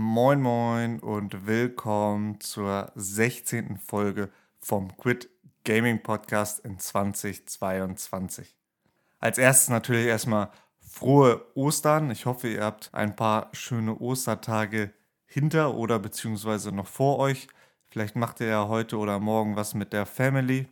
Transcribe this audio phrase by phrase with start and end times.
[0.00, 3.76] Moin Moin und willkommen zur 16.
[3.76, 5.28] Folge vom Quit
[5.64, 8.56] Gaming Podcast in 2022.
[9.18, 12.10] Als erstes natürlich erstmal frohe Ostern.
[12.10, 14.94] Ich hoffe, ihr habt ein paar schöne Ostertage
[15.26, 17.46] hinter oder beziehungsweise noch vor euch.
[17.90, 20.66] Vielleicht macht ihr ja heute oder morgen was mit der Family.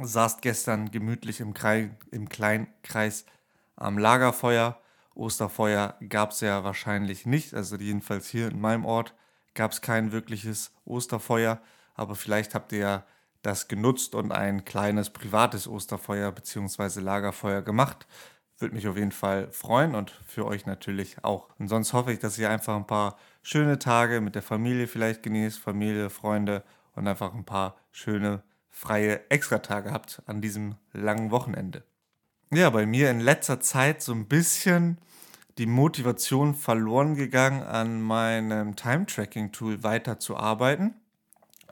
[0.00, 2.68] Saßt gestern gemütlich im, Kreis, im kleinen
[3.74, 4.80] am Lagerfeuer
[5.14, 7.54] Osterfeuer gab es ja wahrscheinlich nicht.
[7.54, 9.14] Also jedenfalls hier in meinem Ort
[9.54, 11.60] gab es kein wirkliches Osterfeuer.
[11.94, 13.04] Aber vielleicht habt ihr ja
[13.42, 17.00] das genutzt und ein kleines privates Osterfeuer bzw.
[17.00, 18.06] Lagerfeuer gemacht.
[18.58, 21.48] Würde mich auf jeden Fall freuen und für euch natürlich auch.
[21.58, 25.22] Und sonst hoffe ich, dass ihr einfach ein paar schöne Tage mit der Familie vielleicht
[25.22, 26.62] genießt, Familie, Freunde
[26.94, 31.84] und einfach ein paar schöne freie Extratage habt an diesem langen Wochenende
[32.52, 34.98] ja, bei mir in letzter Zeit so ein bisschen
[35.58, 40.94] die Motivation verloren gegangen, an meinem Time-Tracking-Tool weiterzuarbeiten.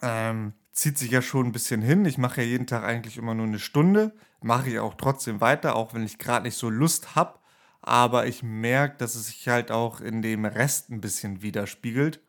[0.02, 2.04] Ähm, zieht sich ja schon ein bisschen hin.
[2.04, 4.12] Ich mache ja jeden Tag eigentlich immer nur eine Stunde.
[4.40, 7.38] Mache ich auch trotzdem weiter, auch wenn ich gerade nicht so Lust habe.
[7.82, 12.20] Aber ich merke, dass es sich halt auch in dem Rest ein bisschen widerspiegelt.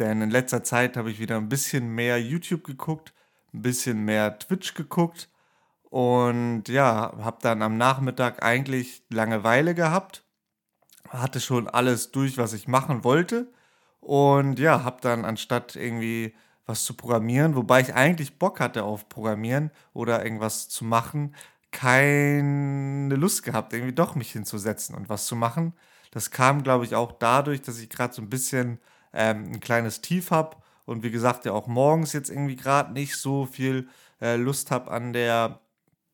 [0.00, 3.12] Denn in letzter Zeit habe ich wieder ein bisschen mehr YouTube geguckt,
[3.52, 5.28] ein bisschen mehr Twitch geguckt
[5.94, 10.24] und ja, habe dann am Nachmittag eigentlich Langeweile gehabt,
[11.08, 13.52] hatte schon alles durch, was ich machen wollte.
[14.00, 16.34] Und ja, habe dann anstatt irgendwie
[16.66, 21.36] was zu programmieren, wobei ich eigentlich Bock hatte auf Programmieren oder irgendwas zu machen,
[21.70, 25.74] keine Lust gehabt, irgendwie doch mich hinzusetzen und was zu machen.
[26.10, 28.80] Das kam, glaube ich, auch dadurch, dass ich gerade so ein bisschen
[29.12, 33.16] ähm, ein kleines Tief habe und wie gesagt ja auch morgens jetzt irgendwie gerade nicht
[33.16, 33.88] so viel
[34.20, 35.60] äh, Lust habe an der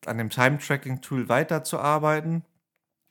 [0.07, 2.43] an dem Time-Tracking-Tool weiterzuarbeiten.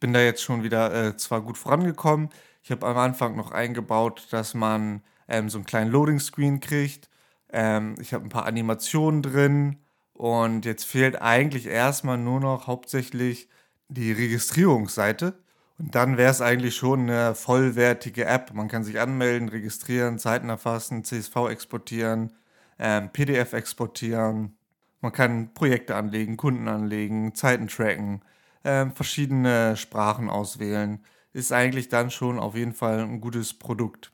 [0.01, 2.31] Bin da jetzt schon wieder äh, zwar gut vorangekommen.
[2.63, 7.09] Ich habe am Anfang noch eingebaut, dass man ähm, so einen kleinen Loading-Screen kriegt.
[7.53, 9.79] Ähm, ich habe ein paar Animationen drin
[10.13, 13.49] und jetzt fehlt eigentlich erstmal nur noch hauptsächlich
[13.89, 15.39] die Registrierungsseite.
[15.79, 18.53] Und dann wäre es eigentlich schon eine vollwertige App.
[18.53, 22.35] Man kann sich anmelden, registrieren, Zeiten erfassen, CSV exportieren,
[22.79, 24.59] ähm, PDF exportieren,
[25.01, 28.23] man kann Projekte anlegen, Kunden anlegen, Zeiten tracken,
[28.63, 31.05] äh, verschiedene Sprachen auswählen.
[31.33, 34.13] Ist eigentlich dann schon auf jeden Fall ein gutes Produkt.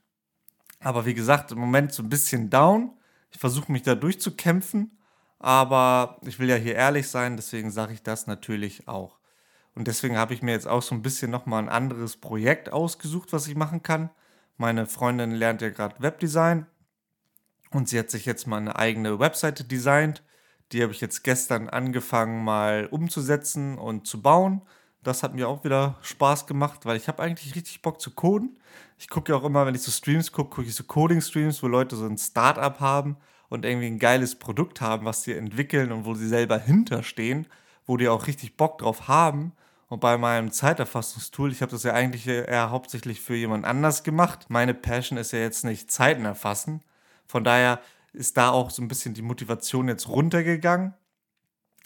[0.79, 2.91] Aber wie gesagt, im Moment so ein bisschen down.
[3.31, 4.97] Ich versuche mich da durchzukämpfen,
[5.39, 9.19] aber ich will ja hier ehrlich sein, deswegen sage ich das natürlich auch.
[9.75, 13.33] Und deswegen habe ich mir jetzt auch so ein bisschen nochmal ein anderes Projekt ausgesucht,
[13.33, 14.09] was ich machen kann.
[14.57, 16.65] Meine Freundin lernt ja gerade Webdesign
[17.71, 20.23] und sie hat sich jetzt mal eine eigene Webseite designt
[20.71, 24.61] die habe ich jetzt gestern angefangen mal umzusetzen und zu bauen.
[25.03, 28.59] Das hat mir auch wieder Spaß gemacht, weil ich habe eigentlich richtig Bock zu coden.
[28.97, 31.67] Ich gucke ja auch immer, wenn ich so Streams gucke, gucke ich so Coding-Streams, wo
[31.67, 33.15] Leute so ein Startup haben
[33.49, 37.47] und irgendwie ein geiles Produkt haben, was sie entwickeln und wo sie selber hinterstehen,
[37.85, 39.53] wo die auch richtig Bock drauf haben.
[39.87, 44.47] Und bei meinem Zeiterfassungstool, ich habe das ja eigentlich eher hauptsächlich für jemand anders gemacht.
[44.49, 46.81] Meine Passion ist ja jetzt nicht Zeiten erfassen.
[47.25, 47.79] Von daher
[48.17, 50.93] ist da auch so ein bisschen die Motivation jetzt runtergegangen,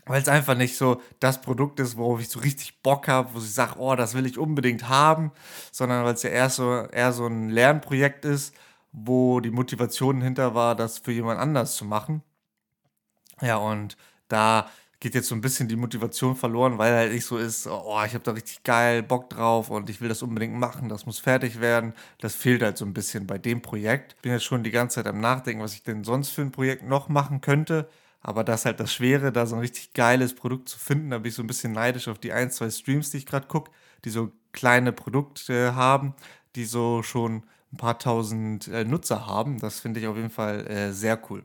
[0.06, 3.40] weil es einfach nicht so das Produkt ist, worauf ich so richtig Bock habe, wo
[3.40, 5.32] ich sage, oh, das will ich unbedingt haben,
[5.72, 8.56] sondern weil es ja eher so, eher so ein Lernprojekt ist,
[8.92, 12.24] wo die Motivation hinter war, das für jemand anders zu machen.
[13.42, 13.98] Ja, und
[14.28, 14.70] da
[15.02, 18.14] geht jetzt so ein bisschen die Motivation verloren, weil halt nicht so ist, oh, ich
[18.14, 21.60] habe da richtig geil Bock drauf und ich will das unbedingt machen, das muss fertig
[21.60, 21.94] werden.
[22.20, 24.16] Das fehlt halt so ein bisschen bei dem Projekt.
[24.22, 26.84] Bin jetzt schon die ganze Zeit am Nachdenken, was ich denn sonst für ein Projekt
[26.84, 27.90] noch machen könnte.
[28.22, 31.10] Aber das ist halt das Schwere, da so ein richtig geiles Produkt zu finden.
[31.10, 33.48] Da bin ich so ein bisschen neidisch auf die ein, zwei Streams, die ich gerade
[33.48, 33.72] gucke,
[34.06, 36.14] die so kleine Produkte haben,
[36.56, 39.60] die so schon ein paar tausend äh, Nutzer haben.
[39.60, 41.44] Das finde ich auf jeden Fall äh, sehr cool.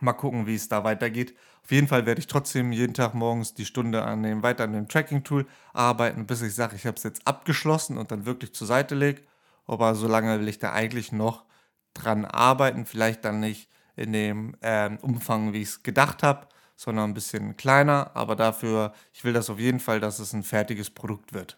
[0.00, 1.36] Mal gucken, wie es da weitergeht.
[1.64, 4.74] Auf jeden Fall werde ich trotzdem jeden Tag morgens die Stunde an dem, weiter an
[4.74, 8.66] dem Tracking-Tool arbeiten, bis ich sage, ich habe es jetzt abgeschlossen und dann wirklich zur
[8.66, 9.22] Seite lege.
[9.66, 11.44] Aber solange will ich da eigentlich noch
[11.94, 12.84] dran arbeiten.
[12.84, 17.56] Vielleicht dann nicht in dem äh, Umfang, wie ich es gedacht habe, sondern ein bisschen
[17.56, 18.10] kleiner.
[18.14, 21.56] Aber dafür, ich will das auf jeden Fall, dass es ein fertiges Produkt wird.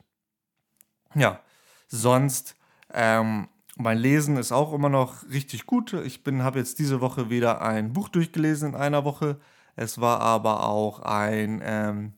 [1.15, 1.41] Ja,
[1.89, 2.55] sonst
[2.93, 5.95] ähm, mein Lesen ist auch immer noch richtig gut.
[5.95, 9.41] Ich habe jetzt diese Woche wieder ein Buch durchgelesen in einer Woche.
[9.77, 12.15] Es war aber auch ein, ähm,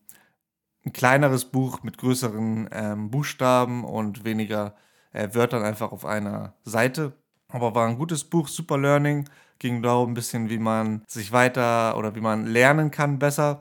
[0.84, 4.74] ein kleineres Buch mit größeren ähm, Buchstaben und weniger
[5.12, 7.12] äh, Wörtern einfach auf einer Seite.
[7.48, 9.28] Aber war ein gutes Buch, super Learning.
[9.58, 13.60] Ging darum ein bisschen, wie man sich weiter oder wie man lernen kann besser.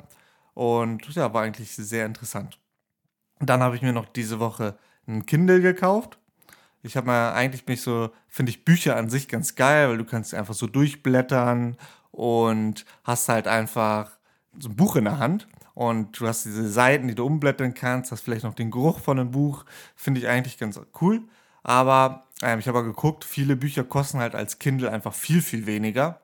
[0.54, 2.60] Und ja, war eigentlich sehr interessant.
[3.40, 4.78] Dann habe ich mir noch diese Woche
[5.08, 6.20] ein Kindle gekauft
[6.84, 10.06] Ich habe mal eigentlich mich so, finde ich Bücher an sich ganz geil, weil du
[10.06, 11.78] kannst einfach so durchblättern
[12.12, 14.12] und hast halt einfach
[14.59, 18.12] so ein Buch in der Hand und du hast diese Seiten, die du umblättern kannst,
[18.12, 19.63] hast vielleicht noch den Geruch von einem Buch,
[19.95, 21.21] finde ich eigentlich ganz cool.
[21.62, 26.21] Aber ähm, ich habe geguckt, viele Bücher kosten halt als Kindle einfach viel, viel weniger.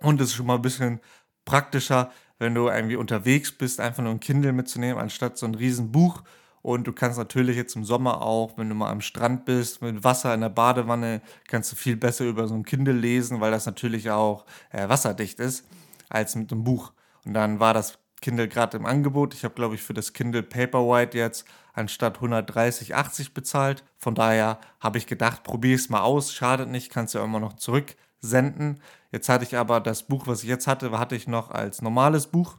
[0.00, 1.00] Und es ist schon mal ein bisschen
[1.44, 6.22] praktischer, wenn du irgendwie unterwegs bist, einfach nur ein Kindle mitzunehmen, anstatt so ein Riesenbuch.
[6.66, 10.02] Und du kannst natürlich jetzt im Sommer auch, wenn du mal am Strand bist, mit
[10.02, 13.66] Wasser in der Badewanne, kannst du viel besser über so ein Kindle lesen, weil das
[13.66, 15.64] natürlich auch äh, wasserdicht ist,
[16.08, 16.92] als mit einem Buch.
[17.24, 19.32] Und dann war das Kindle gerade im Angebot.
[19.32, 23.84] Ich habe, glaube ich, für das Kindle Paperwhite jetzt anstatt 130, 80 bezahlt.
[23.96, 27.38] Von daher habe ich gedacht, probiere es mal aus, schadet nicht, kannst du ja immer
[27.38, 28.80] noch zurücksenden.
[29.12, 32.26] Jetzt hatte ich aber das Buch, was ich jetzt hatte, hatte ich noch als normales
[32.26, 32.58] Buch.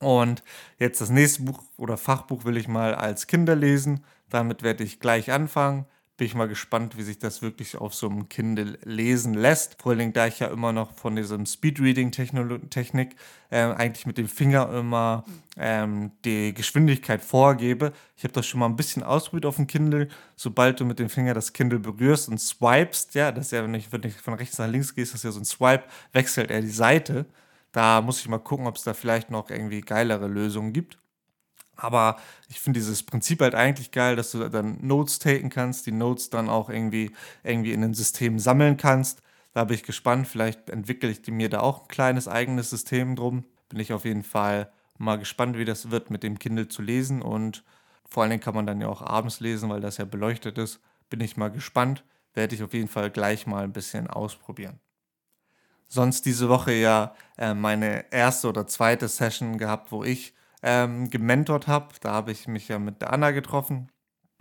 [0.00, 0.42] Und
[0.78, 4.04] jetzt das nächste Buch oder Fachbuch will ich mal als Kinder lesen.
[4.28, 5.86] Damit werde ich gleich anfangen
[6.16, 9.82] bin ich mal gespannt, wie sich das wirklich auf so einem Kindle lesen lässt.
[9.82, 13.16] Vor allem, da ich ja immer noch von diesem Speedreading-Technik
[13.50, 15.24] äh, eigentlich mit dem Finger immer
[15.56, 17.92] ähm, die Geschwindigkeit vorgebe.
[18.16, 20.08] Ich habe das schon mal ein bisschen ausprobiert auf dem Kindle.
[20.36, 23.74] Sobald du mit dem Finger das Kindle berührst und swipest, ja, das ist ja, wenn
[23.74, 26.48] ich, wenn ich von rechts nach links gehst, das ist ja so ein Swipe, wechselt
[26.48, 27.26] er die Seite.
[27.74, 30.98] Da muss ich mal gucken, ob es da vielleicht noch irgendwie geilere Lösungen gibt.
[31.76, 32.18] Aber
[32.48, 36.30] ich finde dieses Prinzip halt eigentlich geil, dass du dann Notes taken kannst, die Notes
[36.30, 37.12] dann auch irgendwie,
[37.42, 39.22] irgendwie in ein System sammeln kannst.
[39.54, 40.28] Da bin ich gespannt.
[40.28, 43.44] Vielleicht entwickle ich mir da auch ein kleines eigenes System drum.
[43.68, 47.22] Bin ich auf jeden Fall mal gespannt, wie das wird, mit dem Kindle zu lesen.
[47.22, 47.64] Und
[48.08, 50.80] vor allen Dingen kann man dann ja auch abends lesen, weil das ja beleuchtet ist.
[51.10, 52.04] Bin ich mal gespannt.
[52.34, 54.78] Werde ich auf jeden Fall gleich mal ein bisschen ausprobieren.
[55.94, 61.68] Sonst diese Woche ja äh, meine erste oder zweite Session gehabt, wo ich ähm, gementort
[61.68, 61.94] habe.
[62.00, 63.92] Da habe ich mich ja mit der Anna getroffen.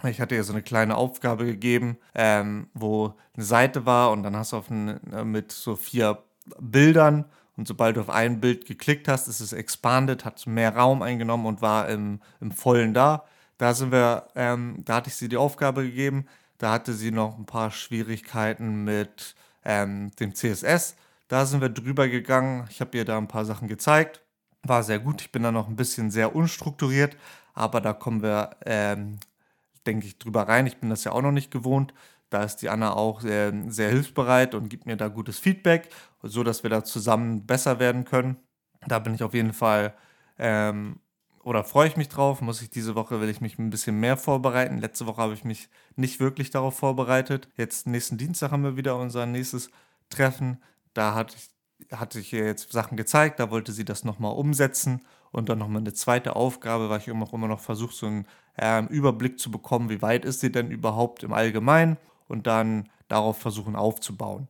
[0.04, 4.36] Ich hatte ihr so eine kleine Aufgabe gegeben, ähm, wo eine Seite war und dann
[4.36, 6.24] hast du auf ein, äh, mit so vier
[6.60, 11.04] Bildern und sobald du auf ein Bild geklickt hast, ist es expanded, hat mehr Raum
[11.04, 13.26] eingenommen und war im, im Vollen da.
[13.60, 16.26] Da sind wir, ähm, da hatte ich sie die Aufgabe gegeben.
[16.58, 20.96] Da hatte sie noch ein paar Schwierigkeiten mit ähm, dem CSS.
[21.28, 22.68] Da sind wir drüber gegangen.
[22.70, 24.24] Ich habe ihr da ein paar Sachen gezeigt
[24.64, 25.22] war sehr gut.
[25.22, 27.18] Ich bin da noch ein bisschen sehr unstrukturiert,
[27.54, 29.20] aber da kommen wir, ähm,
[29.86, 30.68] denke ich, drüber rein.
[30.68, 31.94] Ich bin das ja auch noch nicht gewohnt.
[32.30, 35.90] Da ist die Anna auch sehr, sehr hilfsbereit und gibt mir da gutes Feedback,
[36.24, 38.38] so dass wir da zusammen besser werden können.
[38.88, 39.94] Da bin ich auf jeden Fall
[40.40, 41.00] ähm,
[41.44, 42.42] oder freue ich mich drauf.
[42.42, 44.80] Muss ich diese Woche will ich mich ein bisschen mehr vorbereiten.
[44.80, 47.50] Letzte Woche habe ich mich nicht wirklich darauf vorbereitet.
[47.58, 49.70] Jetzt nächsten Dienstag haben wir wieder unser nächstes
[50.10, 50.58] Treffen.
[50.94, 51.54] Da hatte ich
[51.92, 55.02] hatte ich ihr jetzt Sachen gezeigt, da wollte sie das nochmal umsetzen
[55.32, 58.84] und dann nochmal eine zweite Aufgabe, weil ich immer, immer noch versuche, so einen äh,
[58.86, 61.98] Überblick zu bekommen, wie weit ist sie denn überhaupt im Allgemeinen
[62.28, 64.48] und dann darauf versuchen aufzubauen.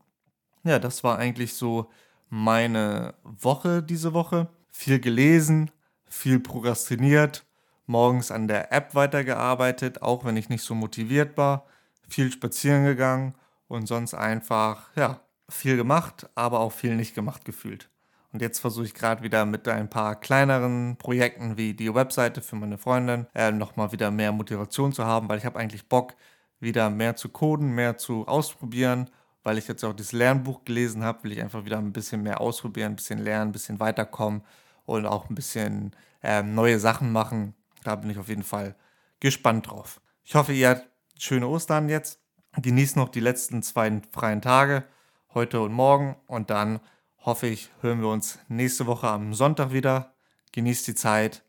[0.63, 1.89] Ja, das war eigentlich so
[2.29, 4.47] meine Woche diese Woche.
[4.71, 5.71] Viel gelesen,
[6.05, 7.45] viel prokrastiniert,
[7.85, 11.65] morgens an der App weitergearbeitet, auch wenn ich nicht so motiviert war,
[12.07, 13.35] viel spazieren gegangen
[13.67, 17.89] und sonst einfach, ja, viel gemacht, aber auch viel nicht gemacht gefühlt.
[18.31, 22.55] Und jetzt versuche ich gerade wieder mit ein paar kleineren Projekten wie die Webseite für
[22.55, 26.15] meine Freundin äh, nochmal wieder mehr Motivation zu haben, weil ich habe eigentlich Bock,
[26.59, 29.09] wieder mehr zu coden, mehr zu ausprobieren.
[29.43, 32.39] Weil ich jetzt auch das Lernbuch gelesen habe, will ich einfach wieder ein bisschen mehr
[32.39, 34.41] ausprobieren, ein bisschen lernen, ein bisschen weiterkommen
[34.85, 35.91] und auch ein bisschen
[36.23, 37.53] ähm, neue Sachen machen.
[37.83, 38.75] Da bin ich auf jeden Fall
[39.19, 39.99] gespannt drauf.
[40.23, 40.87] Ich hoffe, ihr habt
[41.19, 42.19] schöne Ostern jetzt.
[42.59, 44.85] Genießt noch die letzten zwei freien Tage
[45.33, 46.15] heute und morgen.
[46.27, 46.79] Und dann
[47.19, 50.13] hoffe ich, hören wir uns nächste Woche am Sonntag wieder.
[50.51, 51.43] Genießt die Zeit,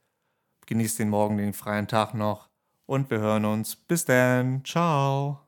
[0.66, 2.48] genießt den Morgen, den freien Tag noch.
[2.86, 3.76] Und wir hören uns.
[3.76, 4.64] Bis dann.
[4.64, 5.43] Ciao.